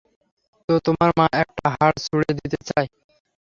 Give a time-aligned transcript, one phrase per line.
[0.69, 2.87] তো, তোমার মা একটা হাড় ছুঁড়ে দিতে চায়?